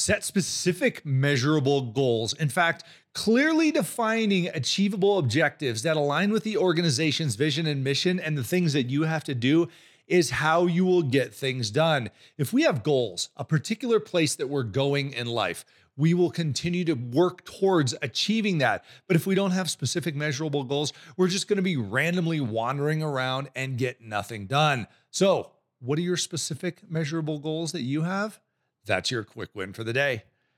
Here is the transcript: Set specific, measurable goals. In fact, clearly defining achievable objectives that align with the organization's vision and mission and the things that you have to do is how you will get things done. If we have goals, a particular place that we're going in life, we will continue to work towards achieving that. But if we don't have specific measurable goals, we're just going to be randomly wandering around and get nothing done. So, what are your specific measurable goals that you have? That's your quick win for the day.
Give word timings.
Set 0.00 0.24
specific, 0.24 1.04
measurable 1.04 1.82
goals. 1.82 2.32
In 2.32 2.48
fact, 2.48 2.84
clearly 3.12 3.70
defining 3.70 4.48
achievable 4.48 5.18
objectives 5.18 5.82
that 5.82 5.94
align 5.94 6.32
with 6.32 6.42
the 6.42 6.56
organization's 6.56 7.36
vision 7.36 7.66
and 7.66 7.84
mission 7.84 8.18
and 8.18 8.38
the 8.38 8.42
things 8.42 8.72
that 8.72 8.88
you 8.88 9.02
have 9.02 9.24
to 9.24 9.34
do 9.34 9.68
is 10.08 10.30
how 10.30 10.64
you 10.64 10.86
will 10.86 11.02
get 11.02 11.34
things 11.34 11.70
done. 11.70 12.08
If 12.38 12.50
we 12.50 12.62
have 12.62 12.82
goals, 12.82 13.28
a 13.36 13.44
particular 13.44 14.00
place 14.00 14.34
that 14.36 14.46
we're 14.46 14.62
going 14.62 15.12
in 15.12 15.26
life, 15.26 15.66
we 15.98 16.14
will 16.14 16.30
continue 16.30 16.86
to 16.86 16.94
work 16.94 17.44
towards 17.44 17.94
achieving 18.00 18.56
that. 18.56 18.86
But 19.06 19.16
if 19.16 19.26
we 19.26 19.34
don't 19.34 19.50
have 19.50 19.68
specific 19.68 20.16
measurable 20.16 20.64
goals, 20.64 20.94
we're 21.18 21.28
just 21.28 21.46
going 21.46 21.58
to 21.58 21.62
be 21.62 21.76
randomly 21.76 22.40
wandering 22.40 23.02
around 23.02 23.50
and 23.54 23.76
get 23.76 24.00
nothing 24.00 24.46
done. 24.46 24.86
So, 25.10 25.50
what 25.78 25.98
are 25.98 26.02
your 26.02 26.16
specific 26.16 26.90
measurable 26.90 27.38
goals 27.38 27.72
that 27.72 27.82
you 27.82 28.00
have? 28.00 28.40
That's 28.86 29.10
your 29.10 29.24
quick 29.24 29.50
win 29.54 29.72
for 29.72 29.84
the 29.84 29.92
day. 29.92 30.24